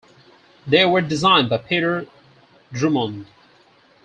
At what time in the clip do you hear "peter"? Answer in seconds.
1.59-2.07